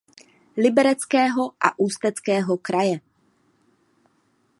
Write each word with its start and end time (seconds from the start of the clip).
Libereckého 0.57 1.43
a 1.61 1.69
Ústeckého 1.77 2.57
kraje. 2.57 2.97